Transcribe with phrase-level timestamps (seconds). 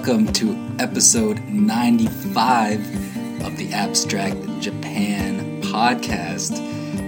[0.00, 6.58] welcome to episode 95 of the Abstract Japan podcast.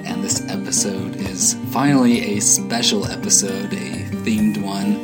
[0.05, 4.96] And this episode is finally a special episode, a themed one,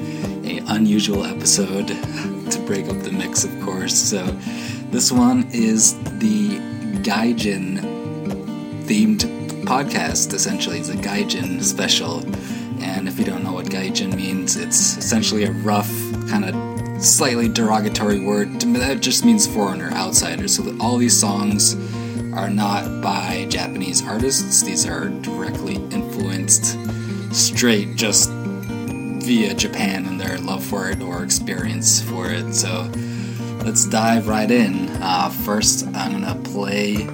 [0.45, 1.88] a unusual episode
[2.51, 3.95] to break up the mix, of course.
[3.95, 4.23] So,
[4.91, 6.59] this one is the
[7.00, 7.78] Gaijin
[8.84, 9.20] themed
[9.64, 12.20] podcast essentially it's a gaijin special
[12.83, 15.91] and if you don't know what gaijin means it's essentially a rough
[16.31, 16.67] kind of
[16.98, 20.48] slightly derogatory word that just means foreigner outsider.
[20.48, 21.74] So all these songs
[22.34, 24.62] are not by japanese artists.
[24.62, 26.76] These are directly influenced
[27.34, 32.54] straight just via japan and their love for it or experience for it.
[32.54, 32.91] So
[33.64, 34.88] let's dive right in.
[35.02, 37.06] Uh, first i'm gonna play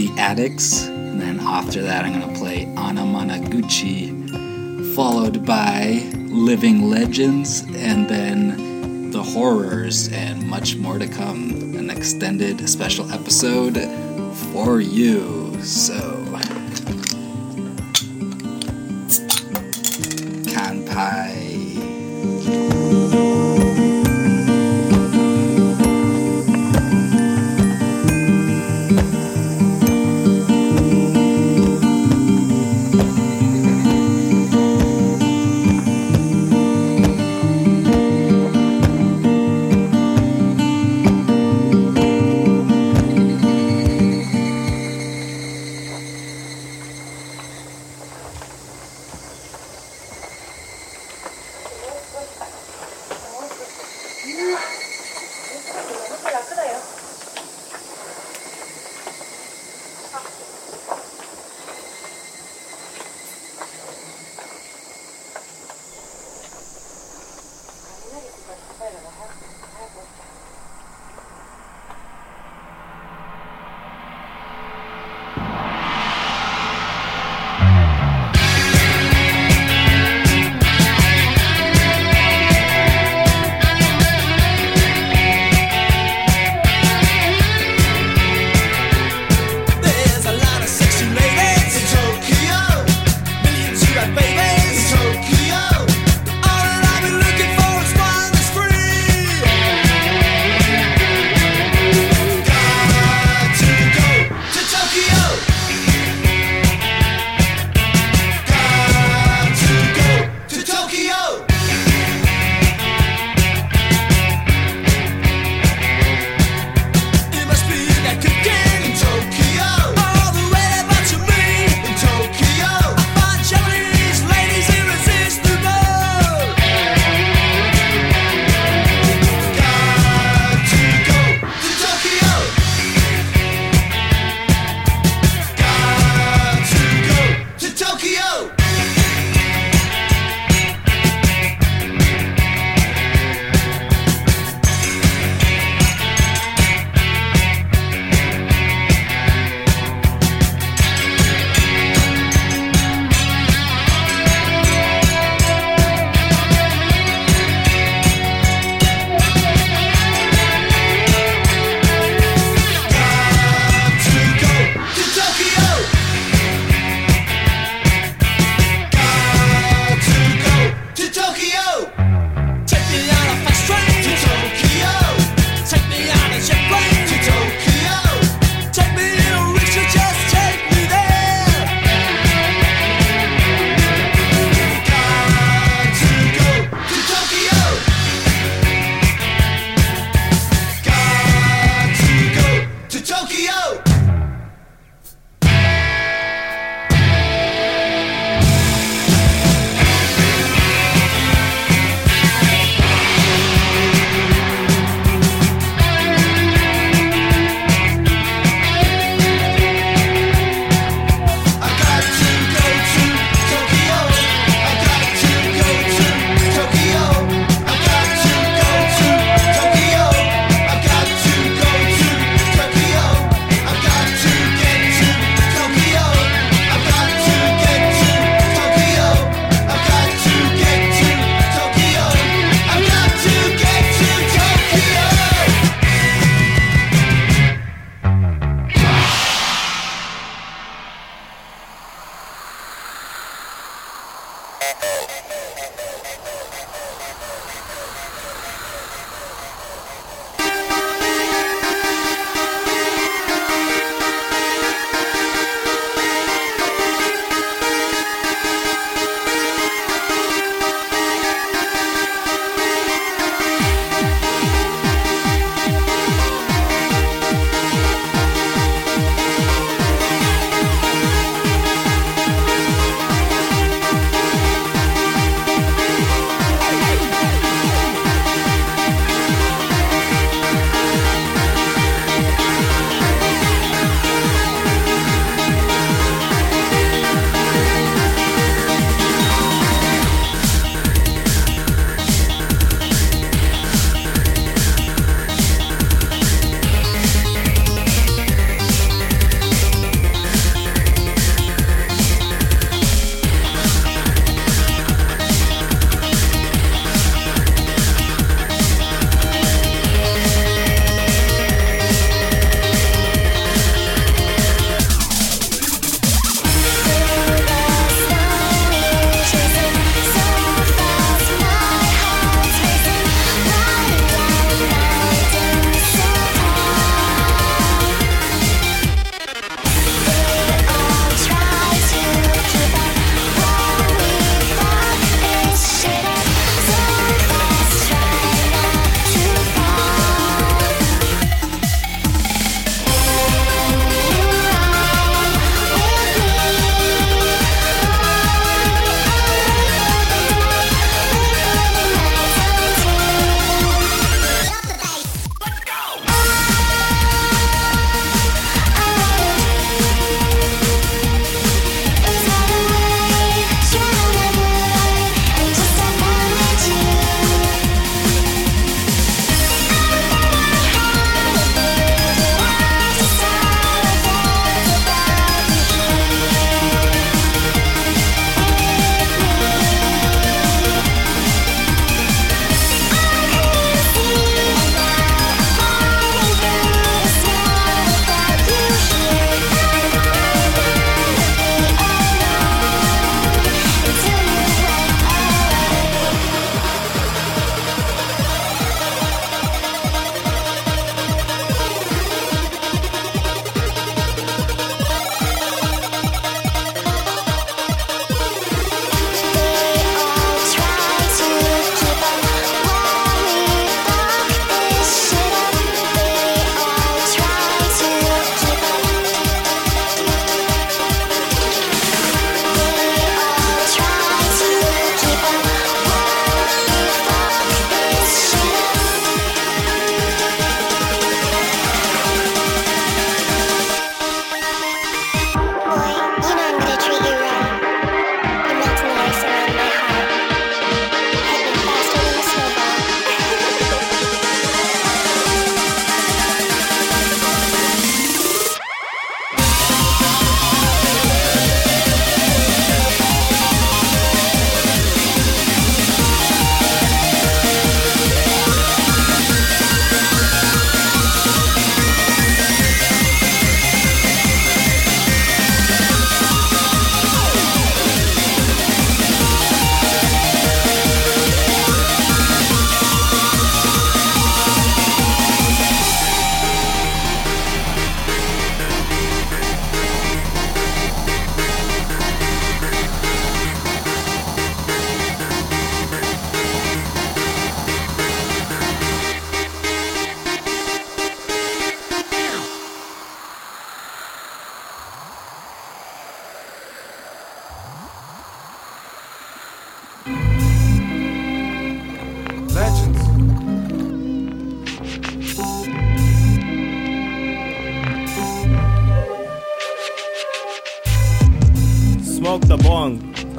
[0.00, 0.86] the addicts.
[0.86, 8.69] And then after that, I'm to play Anamanaguchi, followed by Living Legends, and then
[9.10, 11.74] The Horrors, and much more to come.
[11.76, 13.76] An extended special episode
[14.52, 15.60] for you.
[15.62, 16.09] So,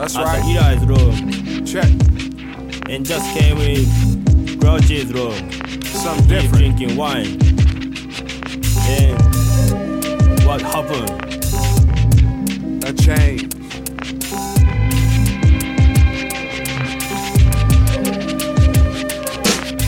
[0.02, 0.42] That's at right.
[0.42, 2.90] the Eli's room Check.
[2.90, 5.52] and just came with Grouchy's room.
[5.84, 6.76] Something He's different.
[6.76, 7.38] drinking wine.
[8.90, 9.22] And
[10.44, 11.12] what happened?
[12.84, 13.54] A change.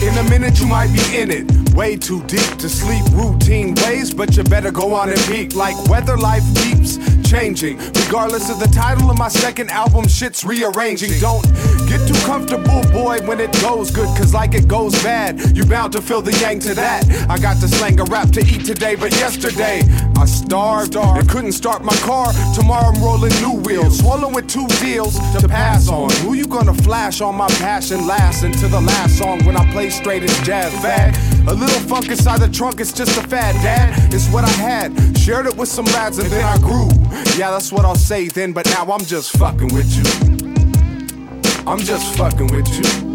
[0.00, 1.74] In a minute, you might be in it.
[1.74, 5.76] Way too deep to sleep routine ways, but you better go on and peak like
[5.88, 6.98] weather life deeps.
[7.34, 7.76] Changing.
[8.06, 11.10] Regardless of the title of my second album, shit's rearranging.
[11.20, 11.44] Don't
[11.88, 15.92] get too comfortable, boy, when it goes good, cause like it goes bad, you bound
[15.92, 17.02] to feel the yang to that.
[17.28, 19.82] I got to slang a rap to eat today, but yesterday
[20.16, 22.32] I starved and couldn't start my car.
[22.54, 26.10] Tomorrow I'm rolling new wheels, swollen with two deals to pass on.
[26.22, 29.90] Who you gonna flash on my passion last into the last song when I play
[29.90, 31.33] straight as jazz fag?
[31.47, 34.13] A little funk inside the trunk, it's just a fad, dad.
[34.13, 35.17] It's what I had.
[35.17, 36.87] Shared it with some lads and then I grew.
[37.37, 40.03] Yeah, that's what I'll say then, but now I'm just fucking with you.
[41.65, 43.09] I'm just fucking with you.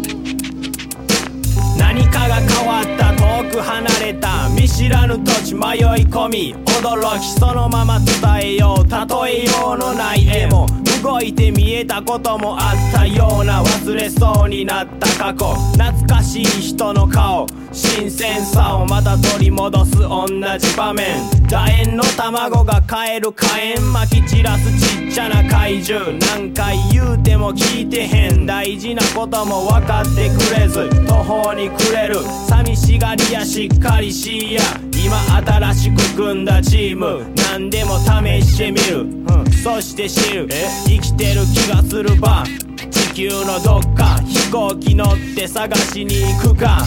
[1.77, 10.67] 何かが変わった遠く離れた見知らぬ土地迷い込み驚きそのまま伝えよう例えようのない絵も
[11.02, 15.54] 動いて見えたこともあったような忘れそうになった過去。
[15.72, 20.26] 懐かしい人の顔新鮮さをまた取り戻す同
[20.58, 21.06] じ場面。
[21.48, 26.18] 楕円の卵が買える火炎まき散らすちっちゃな怪獣。
[26.18, 28.44] 何回言うても聞いてへん。
[28.44, 32.16] 大事なことも分かってくれず途方に暮れる。
[32.48, 34.62] 寂しがりやしっかりしいや。
[35.10, 40.48] 今新しく組んだチーム何でも試してみる、うん、そして知る
[40.86, 42.44] 生きてる気がするば
[42.92, 46.86] 地球のどっか飛行機乗って探しに行くか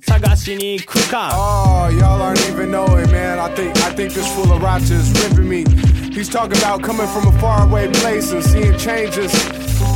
[0.00, 3.38] 探しに行くか Oh, y'all aren't even knowing, man.
[3.38, 5.66] I think I think this fool of Racha is ripping me.
[6.10, 9.30] He's talking about coming from a faraway place and seeing changes,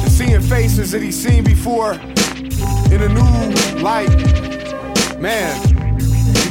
[0.05, 1.95] and seeing faces that he's seen before
[2.93, 4.11] in a new light.
[5.19, 5.76] Man,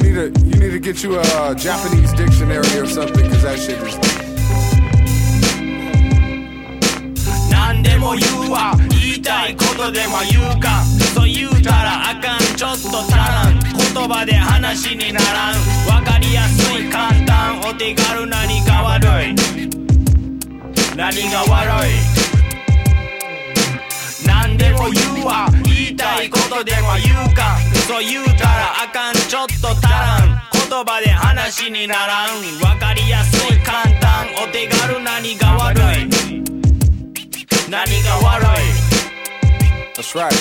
[0.05, 3.81] need to you need to get you a Japanese dictionary or something, cause that shit
[3.81, 3.97] is.
[7.49, 10.83] 何でも言うわ言いたいことでも言うか
[11.13, 15.53] そう言うたらあかんちょっと足らん言葉で話にならん
[15.85, 19.35] 分かりやすい簡単お手軽何が悪い
[20.95, 22.24] 何が悪い
[24.57, 27.57] でも言うわ言いたいことでも言うか。
[27.87, 30.41] そう言うたらあかんちょっと足らん。
[30.69, 34.27] 言葉で話にならん分かりやすい簡単。
[34.43, 35.81] お手軽何が悪い。
[37.69, 38.45] 何が悪い。
[39.95, 40.33] That's right,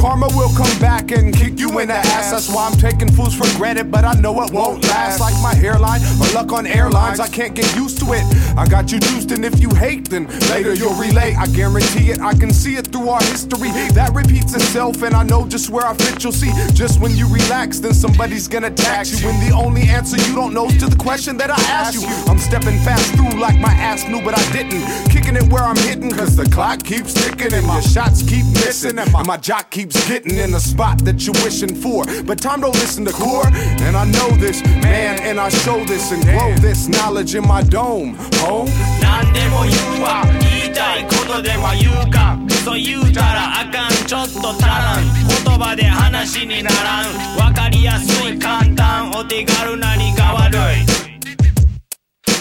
[0.00, 2.30] Karma will come back and kick you in the ass.
[2.30, 5.20] That's why I'm taking fools for granted, but I know it won't last.
[5.20, 8.24] Like my hairline or luck on airlines, I can't get used to it.
[8.56, 11.36] I got you juiced, and if you hate, then later you'll relate.
[11.36, 13.68] I guarantee it, I can see it through our history.
[13.92, 16.24] That repeats itself, and I know just where I fit.
[16.24, 19.28] You'll see, just when you relax, then somebody's gonna tax you.
[19.28, 22.08] And the only answer you don't know is to the question that I asked you.
[22.26, 24.82] I'm stepping fast through like my ass knew, but I didn't.
[25.10, 28.98] Kicking it where I'm hitting, cause the clock keeps ticking, and my shots keep missing,
[28.98, 32.04] and my jock keeps getting in the spot that you're wishing for.
[32.24, 36.12] But time don't listen to core, and I know this, man, and I show this
[36.12, 38.16] and grow this knowledge in my dome.
[38.46, 38.66] Oh,
[39.00, 45.04] 何でも言うわ言いたいことでも言うかそう言うたらあかんちょっと足らん
[45.44, 50.58] 言葉で話にならん分かりやすい簡単お手軽何が悪い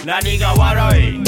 [0.05, 1.23] 何が悪い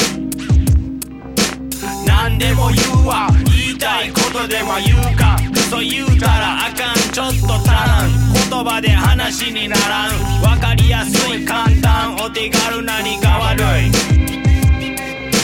[2.06, 10.42] 何でも言うわ言いたいことでも言うかそ言うたらあかんちょっと足らん言葉で話にならん。
[10.42, 13.90] 分かりやすい簡単お手軽何が悪い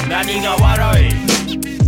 [0.09, 1.86] 何が悪い？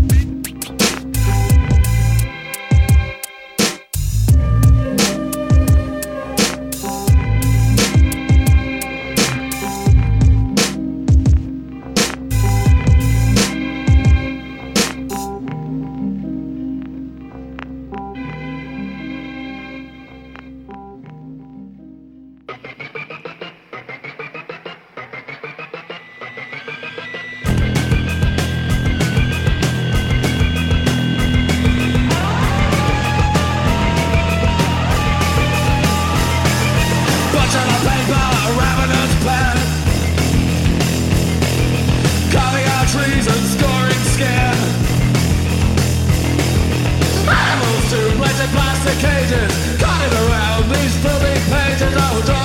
[48.90, 49.82] Plastic cages.
[49.82, 51.94] Around these filthy pages.
[51.96, 52.39] Oh, Georgia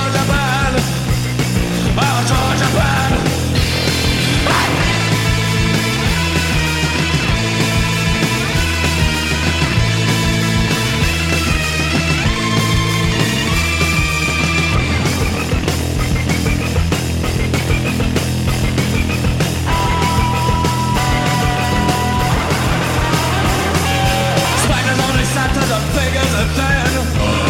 [26.15, 27.44] The figures are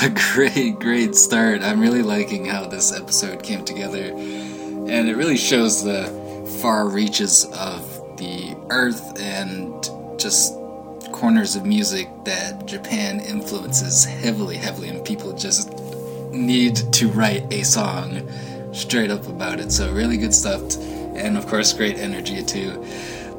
[0.00, 1.62] A great, great start.
[1.62, 4.12] I'm really liking how this episode came together.
[4.12, 6.06] And it really shows the
[6.62, 7.82] far reaches of
[8.16, 9.82] the earth and
[10.18, 10.54] just
[11.10, 15.72] corners of music that Japan influences heavily, heavily, and people just
[16.30, 18.28] need to write a song
[18.72, 19.72] straight up about it.
[19.72, 20.76] So, really good stuff.
[21.16, 22.86] And of course, great energy to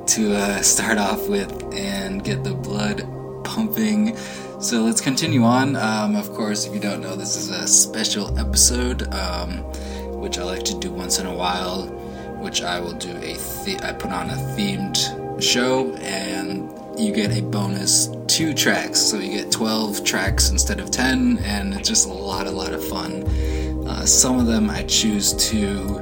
[0.07, 3.07] to uh, start off with and get the blood
[3.45, 4.17] pumping.
[4.59, 5.77] So let's continue on.
[5.77, 9.59] Um, of course, if you don't know, this is a special episode, um,
[10.19, 11.83] which I like to do once in a while.
[12.41, 17.31] Which I will do a the- I put on a themed show, and you get
[17.37, 18.99] a bonus two tracks.
[18.99, 22.73] So you get twelve tracks instead of ten, and it's just a lot, a lot
[22.73, 23.23] of fun.
[23.87, 26.01] Uh, some of them I choose to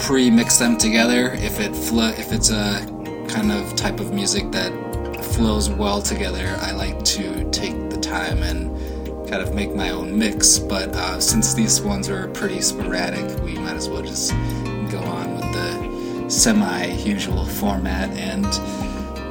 [0.00, 2.86] pre-mix them together if it flo- if it's a
[3.28, 4.70] kind of type of music that
[5.24, 6.56] flows well together.
[6.60, 8.74] I like to take the time and
[9.28, 13.54] kind of make my own mix but uh, since these ones are pretty sporadic we
[13.54, 14.32] might as well just
[14.90, 18.44] go on with the semi-usual format and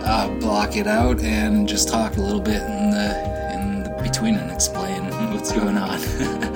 [0.05, 4.35] uh, block it out and just talk a little bit in the in the between
[4.35, 5.03] and explain
[5.33, 5.99] what's going on.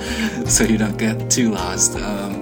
[0.48, 2.40] So you don't get too lost um,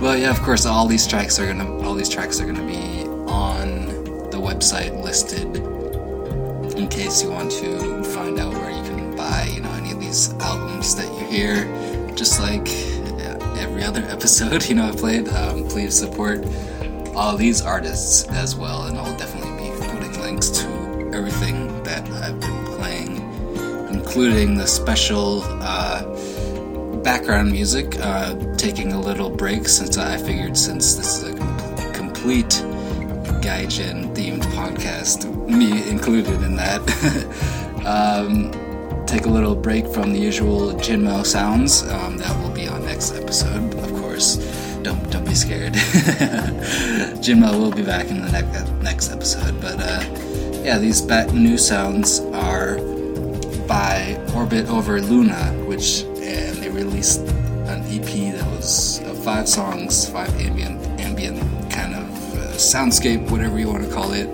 [0.00, 3.04] but yeah, of course, all these tracks are gonna all these tracks are gonna be
[3.30, 3.86] on
[4.30, 5.73] the website listed
[6.76, 10.00] in case you want to find out where you can buy, you know, any of
[10.00, 11.64] these albums that you hear.
[12.14, 12.68] Just like
[13.58, 15.28] every other episode, you know, I played.
[15.28, 16.44] Um, please support
[17.14, 22.40] all these artists as well, and I'll definitely be putting links to everything that I've
[22.40, 23.16] been playing,
[23.92, 25.42] including the special.
[25.60, 26.02] Uh,
[27.04, 32.64] background music, uh, taking a little break since I figured since this is a complete
[33.44, 36.80] Gaijin themed podcast, me included in that,
[37.84, 38.50] um,
[39.04, 41.82] take a little break from the usual Jinmo sounds.
[41.82, 44.36] Um, that will be on next episode, of course.
[44.82, 45.74] Don't don't be scared.
[47.20, 50.02] Jinmo will be back in the next next episode, but uh,
[50.64, 52.78] yeah, these ba- new sounds are
[53.68, 57.20] by Orbit Over Luna, which and they released
[57.68, 60.73] an EP that was uh, five songs, five ambient
[62.54, 64.28] soundscape, whatever you want to call it,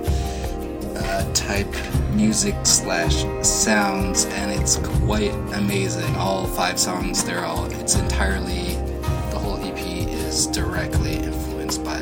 [0.96, 1.72] uh, type
[2.12, 6.14] music slash sounds, and it's quite amazing.
[6.16, 8.74] All five songs, they're all it's entirely
[9.30, 11.96] the whole EP is directly influenced by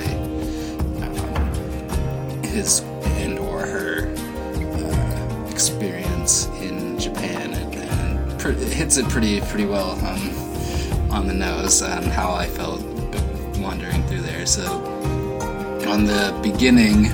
[1.02, 2.81] um, his
[3.20, 9.90] and or her uh, experience in Japan, and, and it hits it pretty pretty well
[10.04, 12.83] on on the nose on how I felt
[13.59, 14.46] wandering through there.
[14.46, 14.97] So
[15.88, 17.07] on the beginning,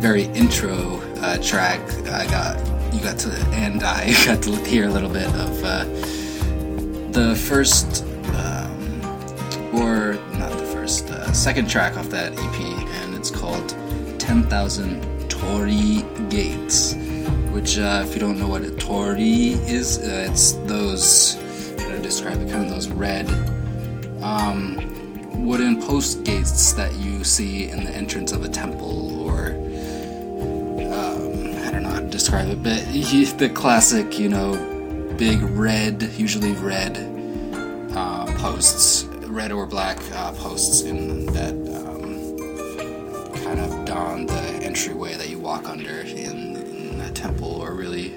[0.00, 2.58] very intro uh, track, I got
[2.94, 5.84] you got to and I got to hear a little bit of uh,
[7.12, 9.00] the first um,
[9.74, 13.76] or not the first uh, second track off that EP, and it's called
[14.18, 16.94] Ten Thousand Torii Gates.
[17.52, 21.34] Which, uh, if you don't know what a torii is, uh, it's those
[21.78, 23.28] how to describe it, kind of those red
[24.22, 24.93] um,
[25.44, 29.48] wooden post gates that you see in the entrance of a temple or
[30.90, 32.80] um, I don't know how to describe it, but
[33.38, 34.54] the classic, you know,
[35.18, 36.96] big red, usually red
[37.94, 42.38] uh, posts, red or black uh, posts in that um,
[43.44, 48.14] kind of don the entryway that you walk under in, in a temple or really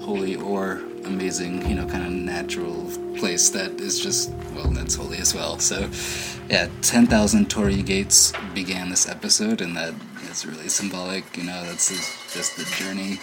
[0.00, 5.18] holy or amazing, you know, kind of natural place that is just, well, that's holy
[5.18, 5.58] as well.
[5.58, 5.88] So,
[6.48, 9.94] yeah, 10,000 Torii gates began this episode, and that
[10.30, 13.20] is really symbolic, you know, that's just- just the journey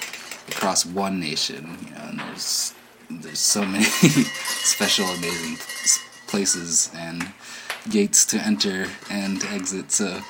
[0.49, 2.73] across one nation, you know, and there's
[3.09, 3.83] there's so many
[4.73, 5.57] special, amazing
[6.27, 7.31] places and
[7.89, 9.91] gates to enter and exit.
[9.93, 10.21] So,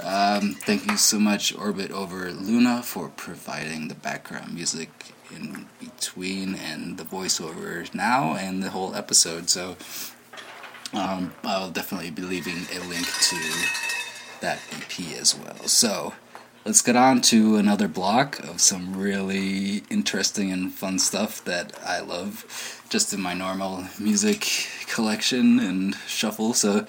[0.00, 6.54] um, thank you so much, Orbit over Luna, for providing the background music in between
[6.54, 9.50] and the voiceover now and the whole episode.
[9.50, 9.76] So,
[10.92, 13.36] um, I'll definitely be leaving a link to
[14.40, 15.66] that EP as well.
[15.66, 16.14] So,
[16.64, 22.00] let's get on to another block of some really interesting and fun stuff that I
[22.00, 26.54] love just in my normal music collection and shuffle.
[26.54, 26.86] So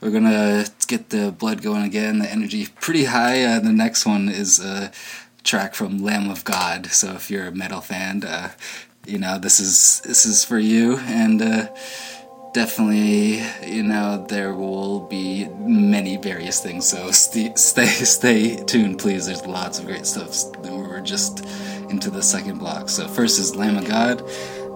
[0.00, 3.44] we're gonna get the blood going again, the energy pretty high.
[3.44, 4.92] Uh, the next one is a
[5.44, 6.86] track from Lamb of God.
[6.86, 8.50] So if you're a metal fan, uh,
[9.06, 10.98] you know this is this is for you.
[10.98, 11.40] And.
[11.40, 11.68] Uh,
[12.54, 16.88] definitely you know there will be many various things.
[16.88, 19.26] So st- stay stay tuned please.
[19.26, 20.56] There's lots of great stuff.
[20.58, 21.44] We're just
[21.90, 22.88] into the second block.
[22.88, 24.22] So first is lamb of god.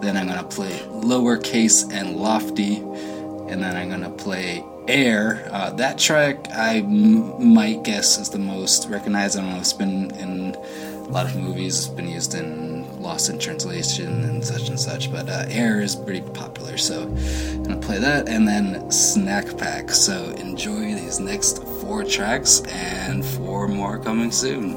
[0.03, 2.77] Then i'm gonna play lowercase and lofty.
[2.77, 8.39] And then i'm gonna play air uh, that track i m- might guess is the
[8.39, 10.55] most recognized i don't know it's been in
[11.09, 11.79] a lot of movies.
[11.79, 15.97] It's been used in lost in translation and such and such but uh, air is
[15.97, 19.91] pretty popular so i'm gonna play that and then snack pack.
[19.91, 24.77] So enjoy these next four tracks and four more coming soon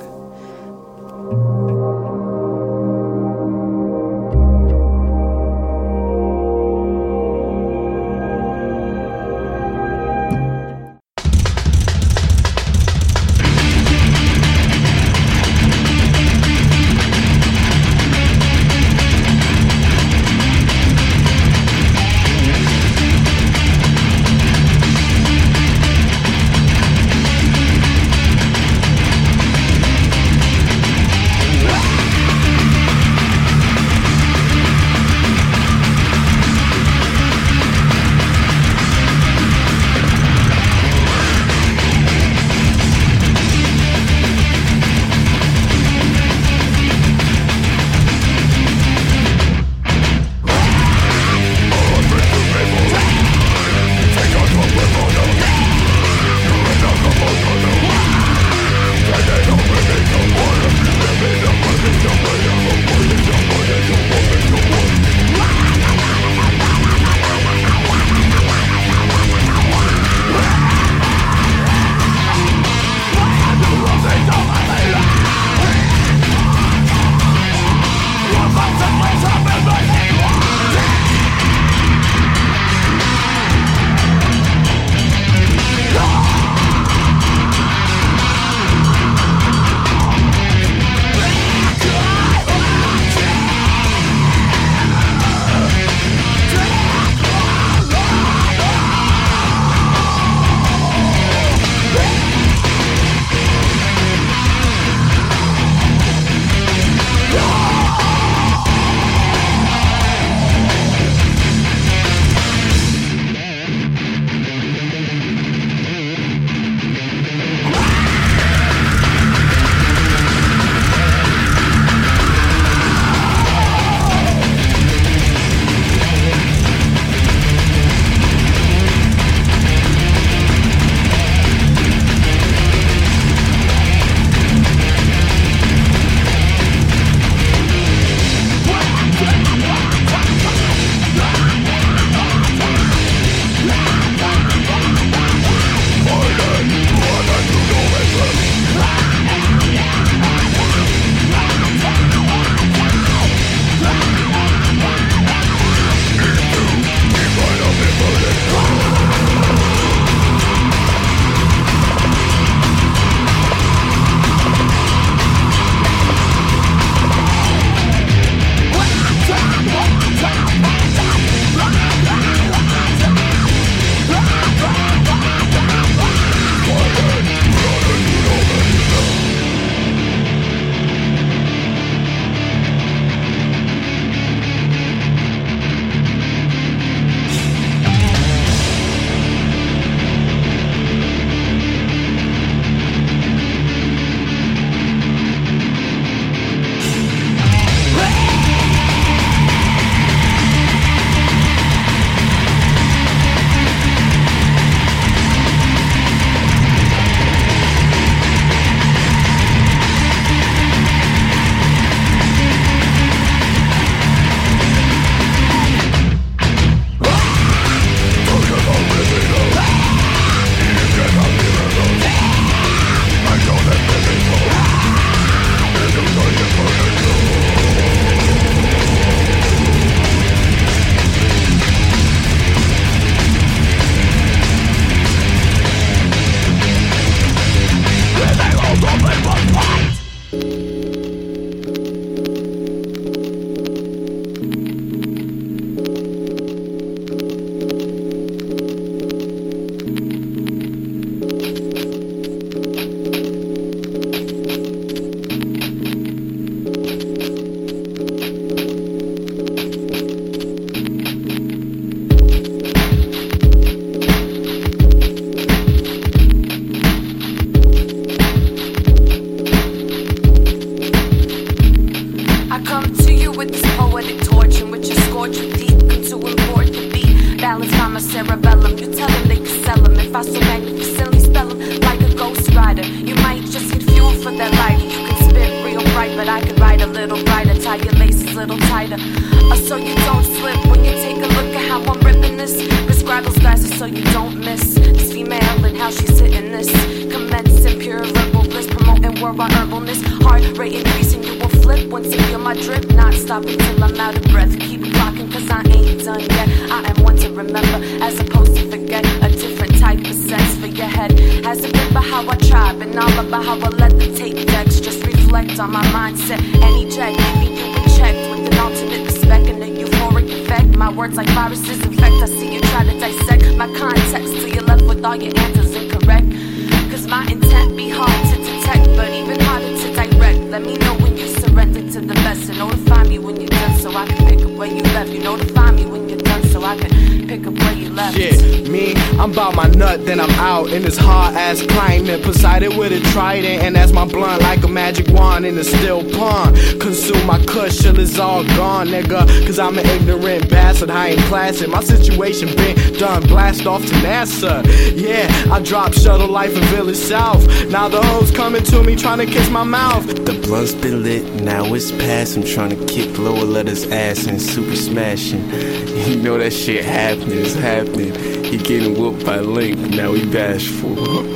[343.12, 346.56] trident, and that's my blunt like a magic wand in a still pond.
[346.80, 349.28] Consume my kush till it's all gone, nigga.
[349.46, 353.24] Cause I'm an ignorant bastard, high in class, and my situation been done.
[353.24, 354.64] Blast off to NASA.
[354.96, 357.46] Yeah, I dropped shuttle life in Village South.
[357.70, 360.06] Now the hoes coming to me trying to kiss my mouth.
[360.08, 362.38] The blunt's been lit, now it's past.
[362.38, 365.50] I'm trying to kick lower letters ass and super smashing.
[366.02, 368.16] You know that shit happening, it's happening.
[368.44, 371.28] He getting whooped by Link, now he bashful.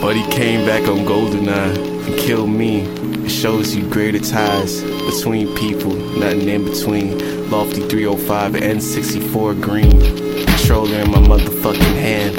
[0.00, 2.82] but he came back on Goldeneye and killed me.
[3.24, 7.50] It shows you greater ties between people, nothing in between.
[7.50, 9.90] Lofty 305 and 64 green.
[10.46, 12.36] Controller in my motherfucking hand.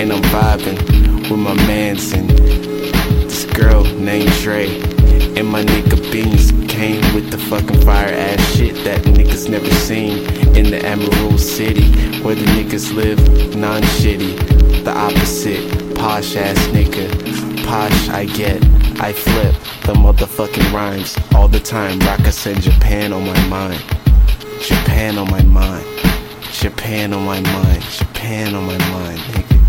[0.00, 4.68] And I'm vibing with my mans and this girl named Dre.
[5.36, 10.18] And my nigga Beans came with the fucking fire ass shit that niggas never seen
[10.56, 11.90] in the Emerald City
[12.22, 13.18] where the niggas live
[13.56, 14.84] non shitty.
[14.84, 17.06] The opposite, posh ass nigga.
[17.66, 18.64] Posh I get,
[19.00, 21.98] I flip the motherfucking rhymes all the time.
[22.00, 23.82] Raka said Japan on my mind.
[24.62, 25.86] Japan on my mind.
[26.52, 27.82] Japan on my mind.
[27.82, 29.59] Japan on my mind, nigga.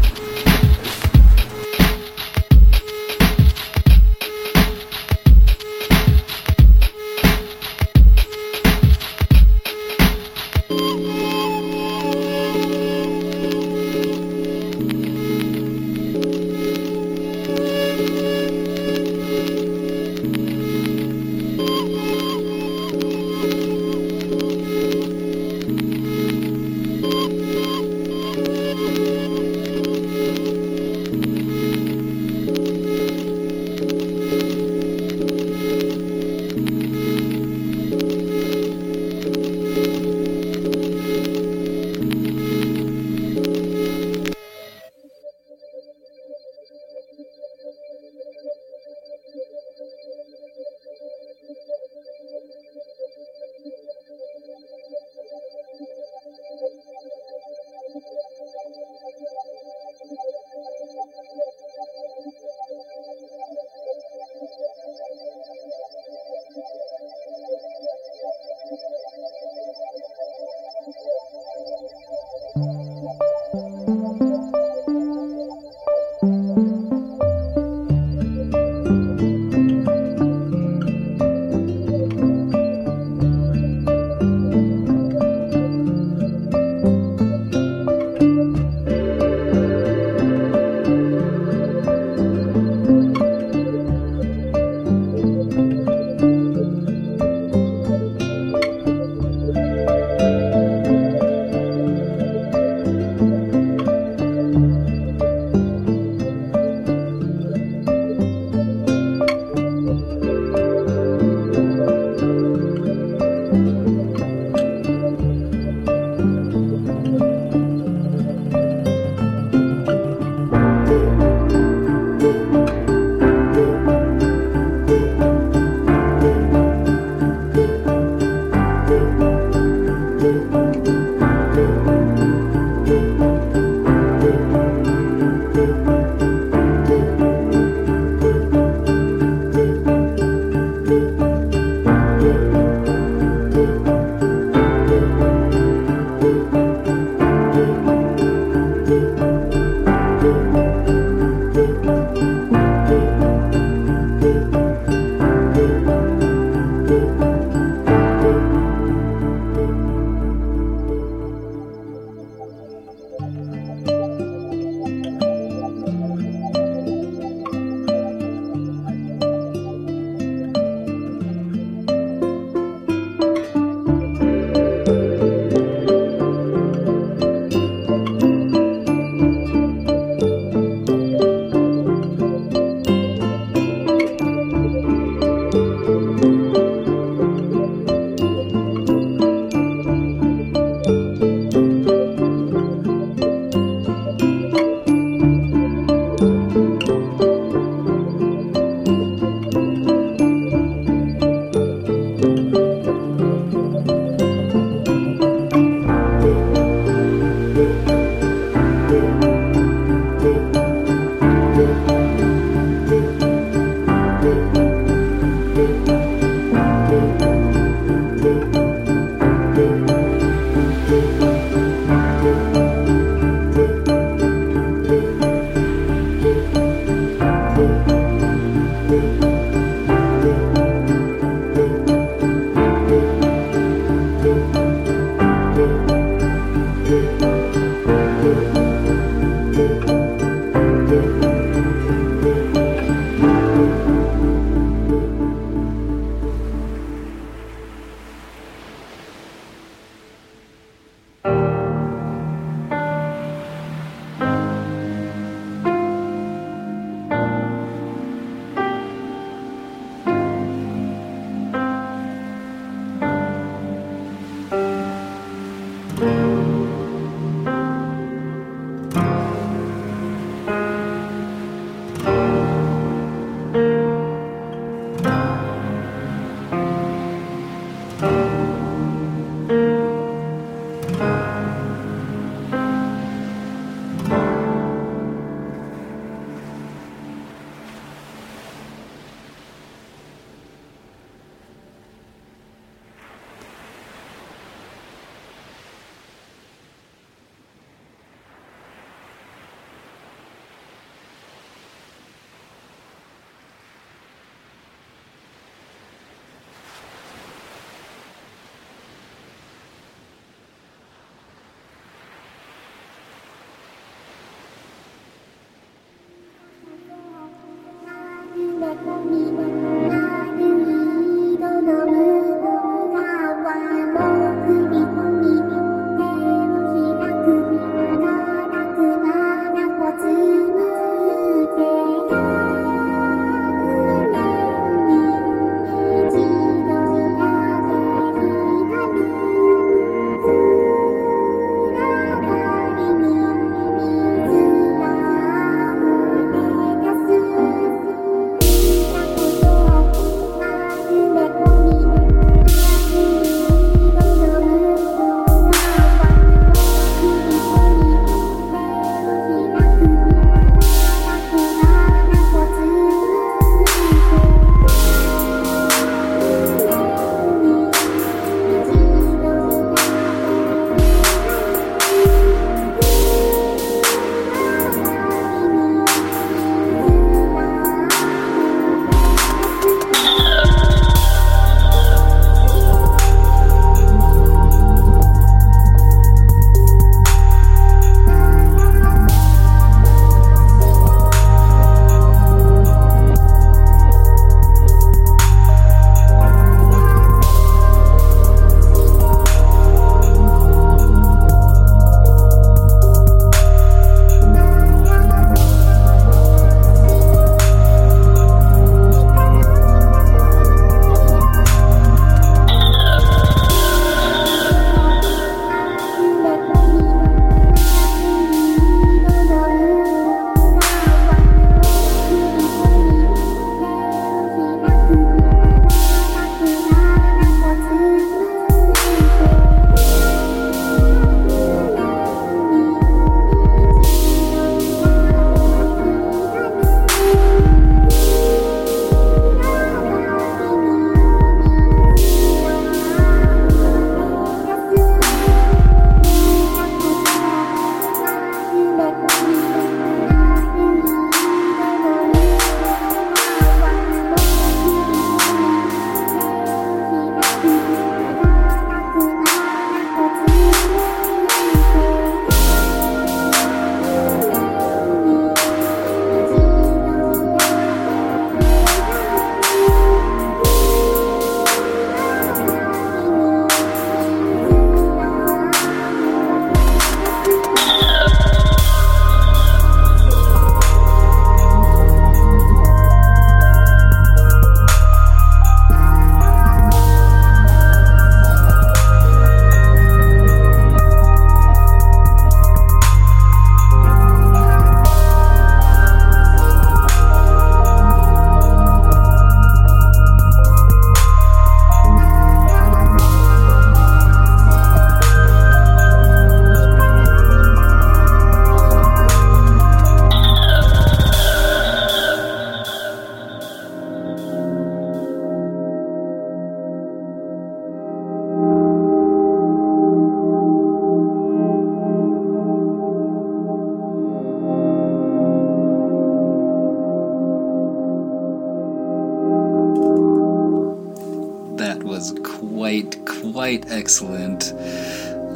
[533.92, 534.54] Excellent.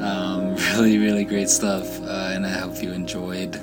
[0.02, 3.60] Um, really, really great stuff, uh, and I hope you enjoyed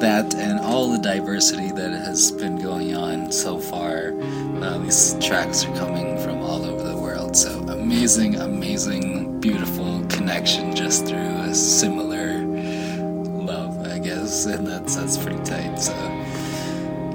[0.00, 4.14] that and all the diversity that has been going on so far.
[4.62, 10.74] Uh, these tracks are coming from all over the world, so amazing, amazing, beautiful connection
[10.74, 15.76] just through a similar love, I guess, and that's that's pretty tight.
[15.78, 15.92] So.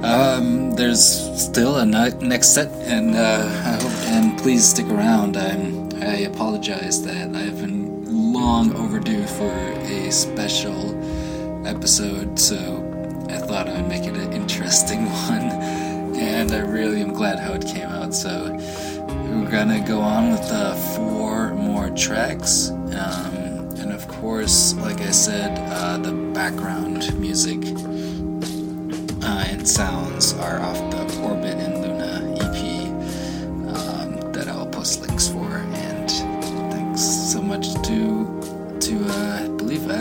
[0.04, 1.04] Um, there's
[1.40, 5.38] still a next set, and uh, I hope, and please stick around.
[5.38, 10.98] I'm, I apologize that I've been long overdue for a special
[11.66, 12.58] episode, so
[13.30, 15.52] I thought I would make it an interesting one,
[16.18, 18.16] and I really am glad how it came out.
[18.16, 18.58] So
[19.08, 23.36] we're gonna go on with uh, four more tracks, um,
[23.78, 27.60] and of course, like I said, uh, the background music
[29.24, 31.71] uh, and sounds are off the Orbit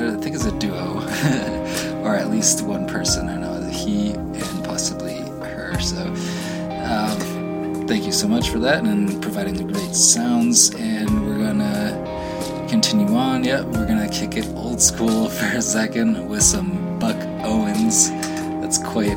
[0.08, 1.00] I think it's a duo,
[2.04, 3.28] or at least one person.
[3.28, 5.78] I know he and possibly her.
[5.80, 6.02] So
[6.84, 10.74] um, thank you so much for that and providing the great sounds.
[10.74, 13.44] And we're gonna continue on.
[13.44, 18.10] Yep, we're gonna kick it old school for a second with some Buck Owens
[18.60, 19.16] that's quite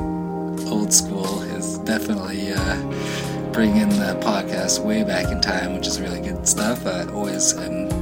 [0.69, 1.39] old school.
[1.39, 6.86] His definitely uh, bringing the podcast way back in time, which is really good stuff.
[6.86, 7.92] I always am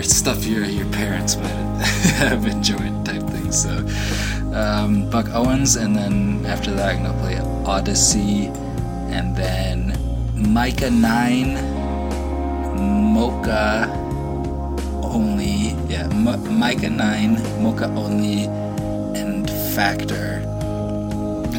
[0.00, 1.50] your stuff your your parents might
[2.16, 3.64] have enjoyed type things.
[3.64, 3.70] So
[4.54, 8.46] um, Buck Owens, and then after that I'm gonna play Odyssey,
[9.12, 9.92] and then
[10.34, 11.52] Mikah Nine,
[13.12, 13.92] Mocha
[15.02, 18.44] Only, yeah, M- Mikah Nine, Mocha Only,
[19.20, 20.40] and Factor.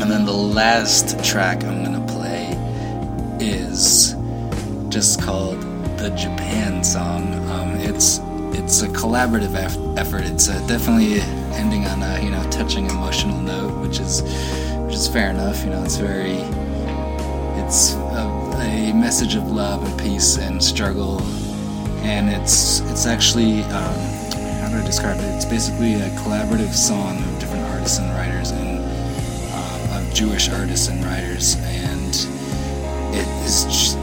[0.02, 2.58] And then the last track I'm gonna play
[3.40, 4.16] is
[4.90, 5.62] just called
[6.00, 7.36] the Japan song.
[7.52, 8.20] Um, it's
[8.54, 10.24] it's a collaborative eff- effort.
[10.24, 11.22] It's uh, definitely
[11.56, 14.22] ending on a you know touching emotional note, which is
[14.86, 15.64] which is fair enough.
[15.64, 16.38] You know, it's very
[17.64, 21.22] it's a, a message of love and peace and struggle,
[22.04, 23.96] and it's it's actually um,
[24.62, 25.36] how do I describe it?
[25.36, 28.80] It's basically a collaborative song of different artists and writers and
[29.54, 32.16] um, of Jewish artists and writers, and
[33.16, 33.96] it is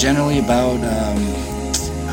[0.00, 0.80] generally about.
[0.82, 1.51] Um,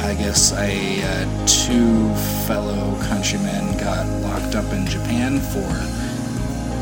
[0.01, 2.13] I guess a uh, two
[2.47, 5.69] fellow countrymen got locked up in Japan for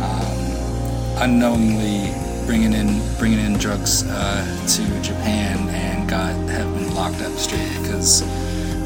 [0.03, 2.13] um, unknowingly
[2.45, 7.69] bringing in bringing in drugs uh, to Japan and got have been locked up straight
[7.81, 8.21] because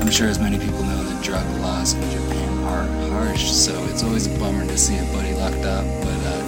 [0.01, 3.51] I'm sure as many people know that drug laws in Japan are harsh.
[3.51, 6.25] So it's always a bummer to see a buddy locked up, but.
[6.25, 6.47] Uh,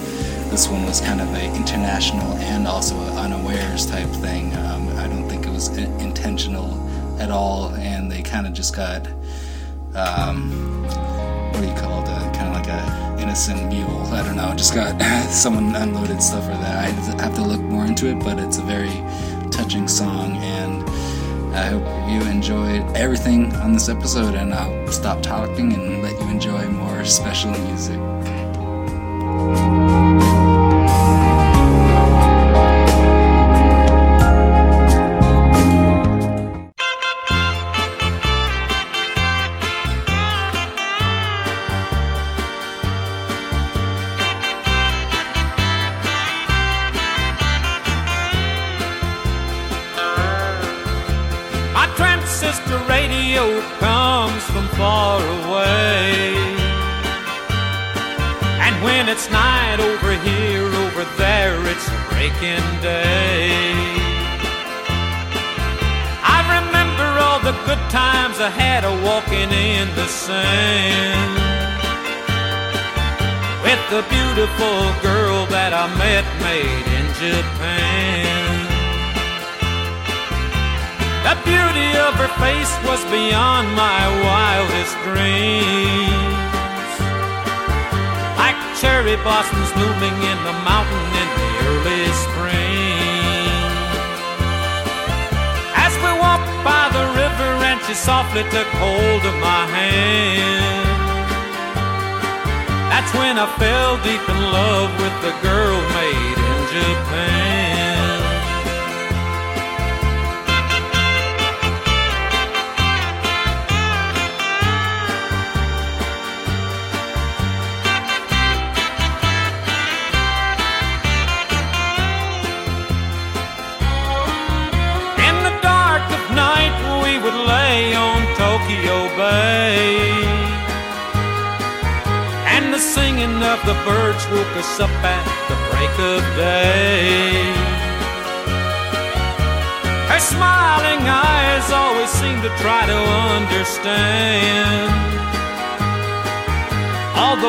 [0.53, 4.55] this one was kind of a international and also a unawares type thing.
[4.57, 6.82] Um, I don't think it was intentional
[7.19, 9.07] at all, and they kind of just got
[9.95, 10.83] um,
[11.53, 12.09] what do you call it?
[12.09, 14.01] Uh, kind of like a innocent mule.
[14.07, 14.53] I don't know.
[14.55, 14.99] Just got
[15.29, 16.85] someone unloaded stuff for that.
[16.85, 18.91] I have to look more into it, but it's a very
[19.51, 20.83] touching song, and
[21.55, 24.33] I hope you enjoyed everything on this episode.
[24.33, 28.12] And I'll stop talking and let you enjoy more special music.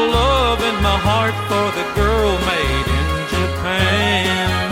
[0.07, 4.69] Love in my heart for the girl made in Japan.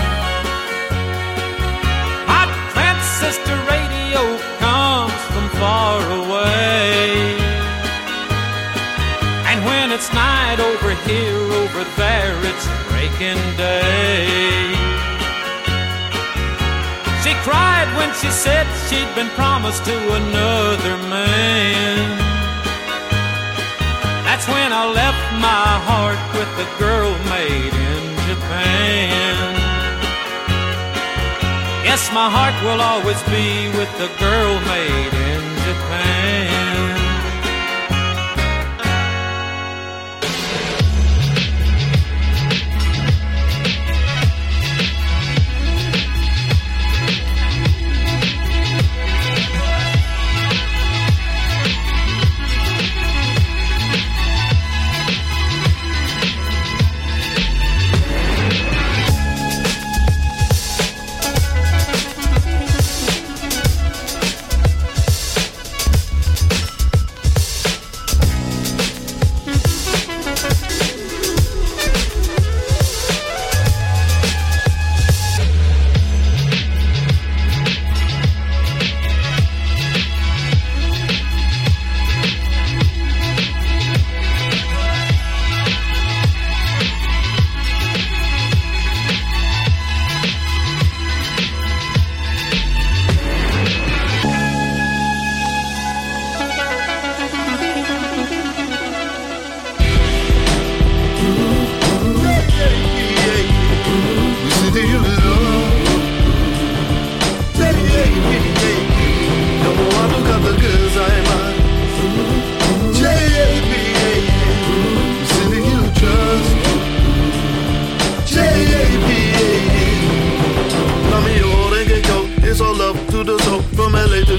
[2.27, 4.23] My transistor radio
[4.59, 7.37] comes from far away.
[9.49, 14.73] And when it's night over here, over there, it's breaking day.
[17.23, 22.22] She cried when she said she'd been promised to another man.
[24.43, 29.55] That's when I left my heart with the girl made in Japan.
[31.85, 35.22] Yes, my heart will always be with the girl made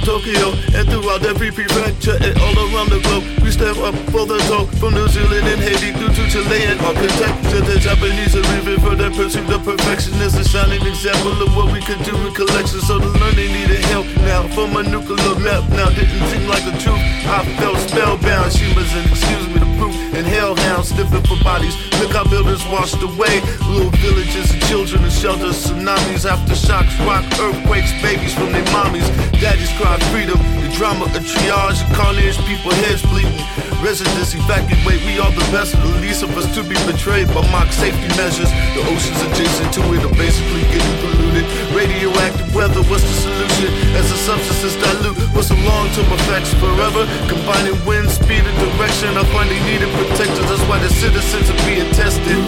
[0.04, 3.24] Tokyo and throughout every prefecture and all around the globe.
[3.40, 7.64] We step up for the talk from New Zealand and Haiti through to Chilean architecture.
[7.64, 11.72] The Japanese are living for their pursuit of perfection is a shining example of what
[11.72, 12.84] we could do in collection.
[12.84, 15.64] So the learning needed help now from a nuclear map.
[15.72, 17.00] Now didn't seem like the truth.
[17.24, 18.52] I felt spellbound.
[18.52, 21.76] She was an excuse me to proof and hellhounds sniffing for bodies.
[22.00, 23.42] Look how buildings washed away.
[23.68, 29.08] Little villages and children in shelters, tsunamis, aftershocks, rock, earthquakes, babies from their mommies.
[29.42, 30.38] Daddies cry freedom.
[30.62, 33.73] The drama of triage, and carnage, people heads bleeding.
[33.84, 35.04] Residents evacuate.
[35.04, 38.48] We are the best, the least of us to be betrayed by mock safety measures.
[38.80, 41.44] The oceans adjacent to it are basically getting polluted.
[41.76, 43.76] Radioactive weather, what's the solution?
[44.00, 47.04] As the substances dilute, what's the long-term effects forever?
[47.28, 49.20] Combining wind, speed, and direction.
[49.20, 50.48] I find they needed protectors.
[50.48, 52.40] That's why the citizens are being tested.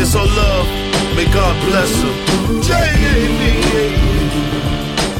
[0.00, 0.64] It's all love.
[1.12, 2.16] May God bless them.
[2.64, 3.84] J-A-P-A.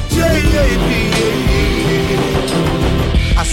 [0.09, 1.49] J-A-P-A.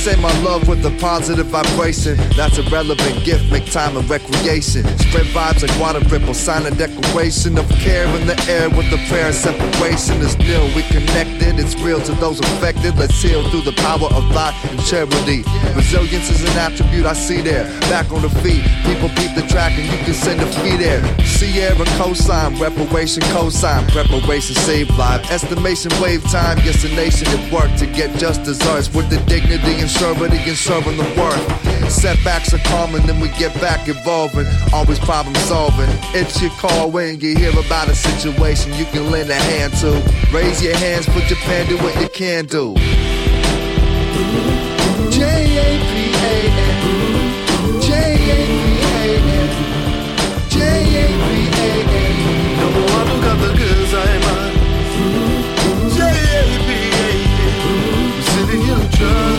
[0.05, 2.15] Say my love with a positive vibration.
[2.37, 4.85] That's a relevant gift, make time and recreation.
[4.99, 9.01] Spread vibes like water ripple, sign a declaration of care in the air with the
[9.09, 10.63] prayer separation is nil.
[10.75, 12.99] We connected, it's real to those affected.
[12.99, 15.41] Let's heal through the power of life and charity.
[15.73, 17.65] Resilience is an attribute I see there.
[17.89, 21.01] Back on the feet, people beat the track and you can send a fee there.
[21.25, 25.31] Sierra cosign, reparation cosign, preparation save life.
[25.31, 29.81] Estimation wave time, yes, a nation at work to get just desserts with the dignity
[29.81, 31.91] and surety and serving the worth.
[31.91, 34.47] Setbacks are common, then we get back evolving.
[34.73, 35.89] Always problem solving.
[36.13, 39.91] It's your call when you hear about a situation you can lend a hand to.
[40.33, 42.73] Raise your hands put your Japan, do what you can do.
[45.11, 47.81] J A P A N.
[47.81, 49.49] J A P A N.
[50.49, 52.15] J A P A N.
[52.59, 54.55] Number one, who got the goods I mine.
[55.95, 57.09] J-A-P-A.
[58.21, 58.95] City you trust.
[58.95, 59.34] J-A-P-A.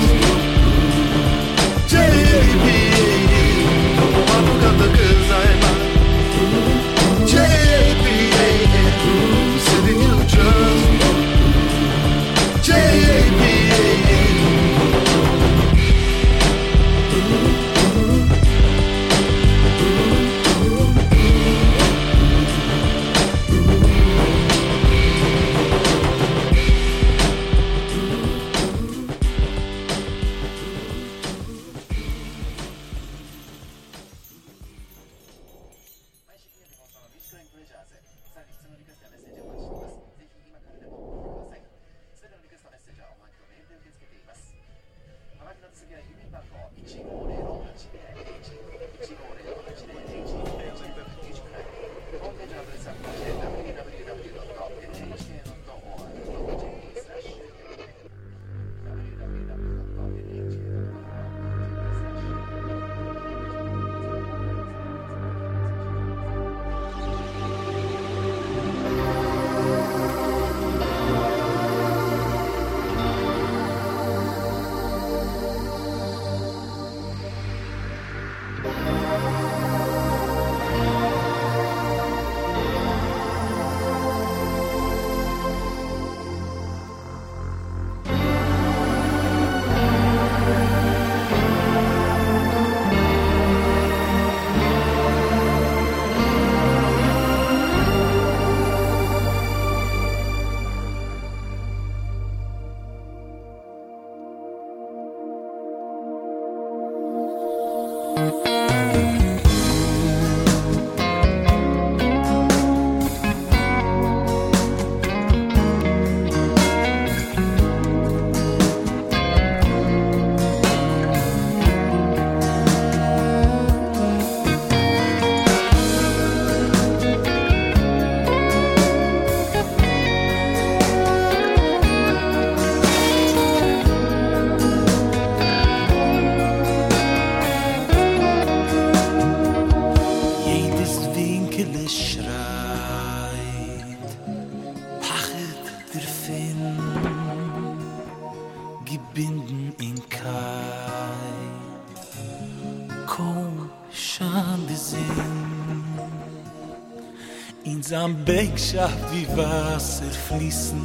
[158.59, 160.81] Schafft wie Wasser fließen,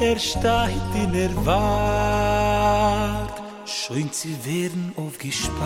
[0.00, 5.56] er steigt in er Wart, schön zu werden aufgespart.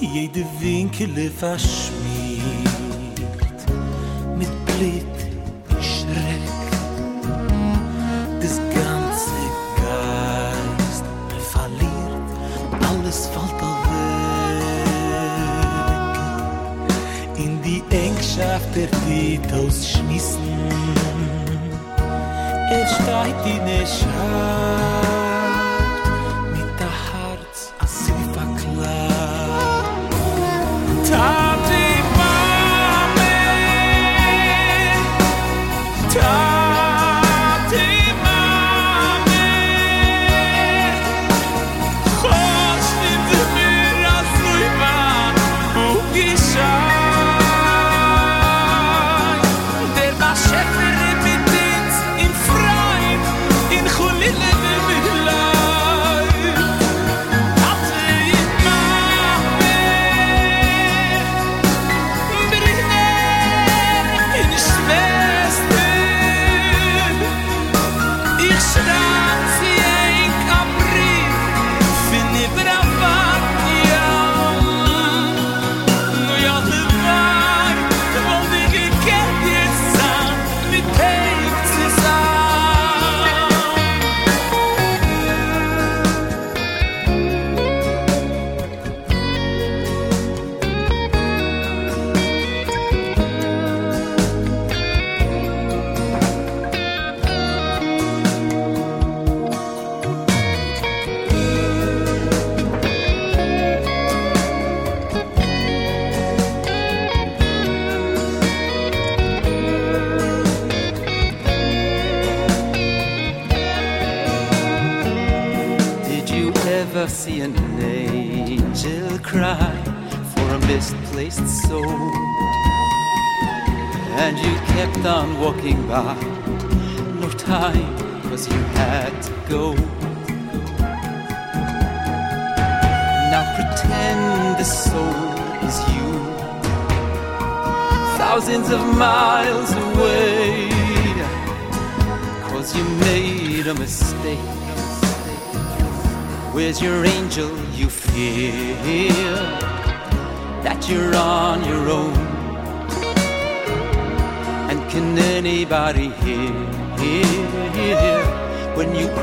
[0.00, 2.19] Jede Winkele verschmiert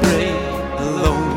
[0.08, 0.32] pray
[0.86, 1.34] alone.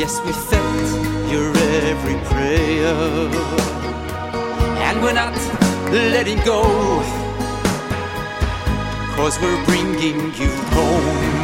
[0.00, 0.88] Yes, we felt
[1.32, 1.48] your
[1.90, 2.96] every prayer,
[4.86, 5.36] and we're not
[6.14, 6.62] letting go,
[9.16, 11.37] cause we're bringing you home.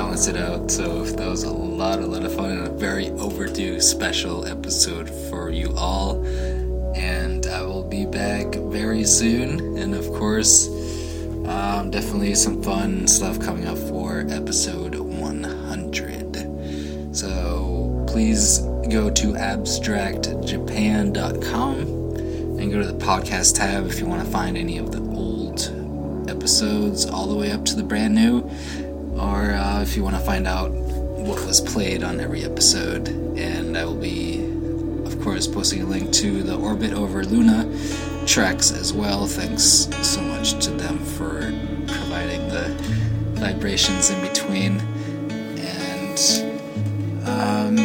[0.00, 0.70] Balance it out.
[0.70, 5.10] So that was a lot, a lot of fun, and a very overdue special episode
[5.28, 6.24] for you all.
[6.96, 10.70] And I will be back very soon, and of course.
[11.46, 17.14] Um, definitely some fun stuff coming up for episode 100.
[17.14, 21.78] So please go to abstractjapan.com
[22.58, 25.60] and go to the podcast tab if you want to find any of the old
[26.30, 28.48] episodes all the way up to the brand new,
[29.20, 33.08] or uh, if you want to find out what was played on every episode.
[33.36, 34.42] And I will be,
[35.04, 37.64] of course, posting a link to the Orbit Over Luna
[38.26, 39.26] tracks as well.
[39.26, 41.52] Thanks so much to them for
[41.86, 42.74] providing the
[43.34, 44.80] vibrations in between.
[45.58, 46.18] And
[47.26, 47.76] um,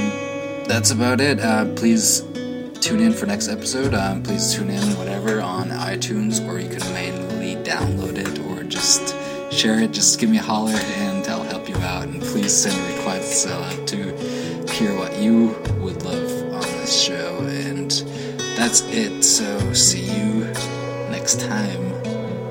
[0.68, 1.40] that's about it.
[1.40, 2.22] Uh, please
[2.82, 3.94] tune in for next episode.
[3.94, 9.16] Um, please tune in whatever on iTunes, or you can manually download it, or just
[9.52, 9.92] share it.
[9.92, 11.14] Just give me a holler, and
[12.50, 13.98] send requests uh, to
[14.72, 17.38] hear what you would love on this show.
[17.39, 17.91] And
[18.58, 19.24] that's it.
[19.24, 20.46] So see you
[21.10, 21.84] next time.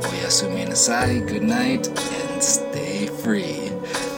[0.03, 1.27] Oyasumi nasai.
[1.27, 3.71] Good night, and stay free.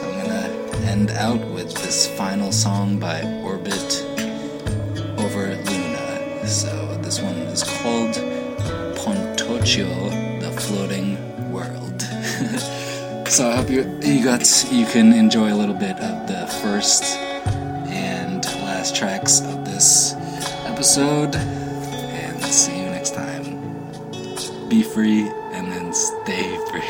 [0.03, 0.49] I'm gonna
[0.85, 4.05] end out with this final song by Orbit
[5.17, 6.47] over Luna.
[6.47, 8.15] So this one is called
[8.97, 9.87] Pontocho,
[10.39, 11.26] the floating.
[13.29, 17.03] So I hope you you got you can enjoy a little bit of the first
[17.89, 20.13] and last tracks of this
[20.65, 23.43] episode and see you next time.
[24.69, 26.81] Be free and then stay free.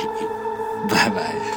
[0.89, 1.56] Bye bye.